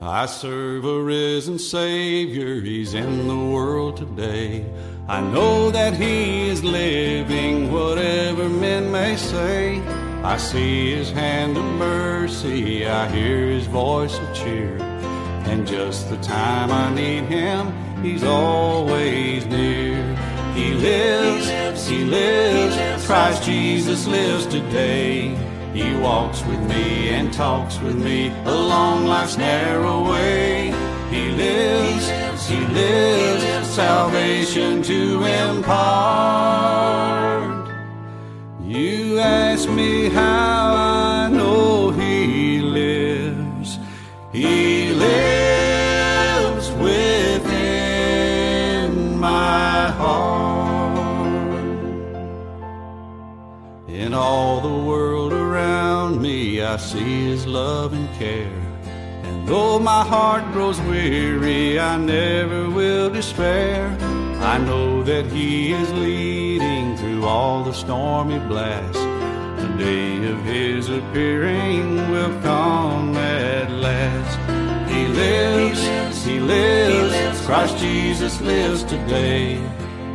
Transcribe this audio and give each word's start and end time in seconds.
I 0.00 0.26
serve 0.26 0.84
a 0.84 1.02
risen 1.02 1.58
Savior, 1.58 2.60
He's 2.60 2.94
in 2.94 3.26
the 3.26 3.36
world 3.36 3.96
today. 3.96 4.64
I 5.08 5.20
know 5.20 5.72
that 5.72 5.94
He 5.94 6.48
is 6.48 6.62
living, 6.62 7.72
whatever 7.72 8.48
men 8.48 8.92
may 8.92 9.16
say. 9.16 9.80
I 10.22 10.36
see 10.36 10.94
His 10.94 11.10
hand 11.10 11.56
of 11.56 11.64
mercy, 11.64 12.86
I 12.86 13.08
hear 13.08 13.46
His 13.46 13.66
voice 13.66 14.16
of 14.16 14.34
cheer. 14.36 14.78
And 15.50 15.66
just 15.66 16.08
the 16.10 16.18
time 16.18 16.70
I 16.70 16.94
need 16.94 17.24
Him, 17.24 17.72
He's 18.00 18.22
always 18.22 19.46
near. 19.46 19.96
He 20.54 20.74
lives, 20.74 21.88
He 21.88 22.04
lives, 22.04 23.04
Christ 23.04 23.42
Jesus 23.42 24.06
lives 24.06 24.46
today. 24.46 25.36
He 25.78 25.94
walks 25.94 26.40
with 26.44 26.60
me 26.68 27.10
and 27.10 27.32
talks 27.32 27.78
with 27.78 27.94
me 27.94 28.32
along 28.46 29.06
life's 29.06 29.36
narrow 29.36 30.10
way. 30.10 30.72
He 31.08 31.30
lives, 31.30 32.08
He 32.48 32.58
lives, 32.66 33.68
salvation 33.68 34.82
to 34.82 35.22
impart. 35.46 36.18
You 38.60 39.20
ask 39.20 39.70
me 39.70 40.08
how 40.08 40.74
I 40.74 41.28
know 41.30 41.90
He 41.90 42.60
lives. 42.60 43.78
He 44.32 44.92
lives 44.94 46.72
within 46.72 48.16
my 49.16 49.92
heart. 49.92 50.98
In 53.86 54.12
all 54.12 54.60
the 54.60 54.74
world 54.90 55.37
me, 56.28 56.60
I 56.60 56.76
see 56.76 57.30
His 57.30 57.46
love 57.46 57.90
and 57.98 58.08
care. 58.22 58.60
And 59.26 59.48
though 59.48 59.78
my 59.78 60.02
heart 60.14 60.44
grows 60.52 60.80
weary, 60.82 61.80
I 61.80 61.96
never 61.96 62.60
will 62.78 63.08
despair. 63.20 63.80
I 64.54 64.56
know 64.68 65.02
that 65.10 65.24
He 65.36 65.72
is 65.72 65.90
leading 65.92 66.96
through 66.98 67.24
all 67.24 67.64
the 67.64 67.76
stormy 67.82 68.40
blast. 68.50 69.02
The 69.62 69.70
day 69.86 70.10
of 70.32 70.38
His 70.54 70.82
appearing 70.98 71.88
will 72.12 72.34
come 72.42 73.16
at 73.16 73.70
last. 73.86 74.34
He 74.92 75.02
lives, 75.24 75.82
He 76.28 76.36
lives, 76.40 77.46
Christ 77.46 77.78
Jesus 77.78 78.34
lives 78.42 78.82
today. 78.82 79.46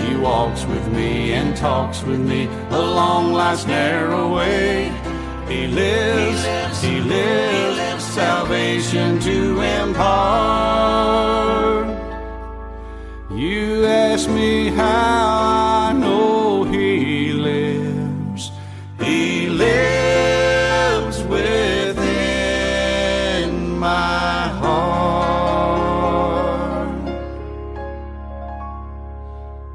He 0.00 0.10
walks 0.28 0.62
with 0.72 0.86
me 0.98 1.32
and 1.32 1.56
talks 1.56 1.98
with 2.04 2.20
me 2.20 2.42
along 2.70 3.32
life's 3.32 3.66
narrow 3.66 4.24
way. 4.36 4.92
He 5.48 5.66
lives, 5.68 6.82
He 6.82 7.00
lives, 7.00 8.04
salvation 8.04 9.20
to 9.20 9.60
impart. 9.60 11.06
You 13.30 13.84
ask 13.86 14.28
me 14.28 14.68
how 14.70 15.15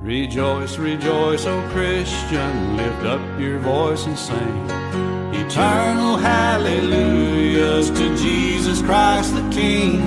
Rejoice, 0.00 0.78
rejoice, 0.78 1.44
O 1.44 1.60
Christian, 1.72 2.76
lift 2.76 3.02
up 3.02 3.40
your 3.40 3.58
voice 3.58 4.06
and 4.06 4.16
sing. 4.16 4.70
Eternal 5.34 6.16
hallelujahs 6.16 7.90
to 7.90 8.16
Jesus 8.16 8.80
Christ 8.80 9.34
the 9.34 9.50
King, 9.50 9.98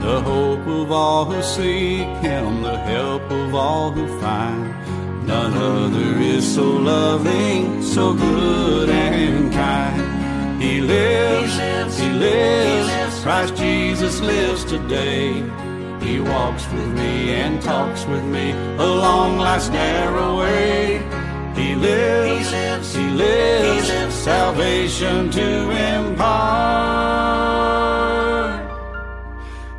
the 0.00 0.20
hope 0.20 0.66
of 0.66 0.92
all 0.92 1.24
who 1.24 1.42
seek 1.42 2.06
Him, 2.20 2.60
the 2.60 2.76
help 2.76 3.22
of 3.30 3.54
all 3.54 3.90
who 3.90 4.06
find. 4.20 5.26
None 5.26 5.54
other 5.54 6.18
is 6.20 6.54
so 6.54 6.64
loving, 6.64 7.82
so 7.82 8.12
good 8.12 8.90
and 8.90 9.50
kind. 9.50 10.62
He 10.62 10.82
lives, 10.82 11.98
He 11.98 12.10
lives, 12.10 13.22
Christ 13.22 13.56
Jesus 13.56 14.20
lives 14.20 14.64
today. 14.66 15.42
He 16.02 16.20
walks 16.20 16.66
with 16.72 16.88
me 16.94 17.34
and 17.34 17.62
talks 17.62 18.04
with 18.06 18.24
me 18.24 18.50
along 18.78 19.38
life's 19.38 19.68
narrow 19.68 20.38
way. 20.40 21.00
He 21.54 21.74
lives, 21.74 22.50
he 22.50 22.56
lives, 22.56 22.94
he 22.94 23.08
lives, 23.10 23.88
he 23.88 23.94
lives 23.94 24.14
salvation 24.14 25.30
to 25.30 25.70
impart. 25.70 26.72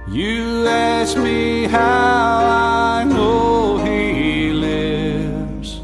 You 0.07 0.67
ask 0.67 1.17
me 1.17 1.65
how 1.65 2.99
I 2.99 3.03
know 3.03 3.77
he 3.83 4.53
lives. 4.53 5.81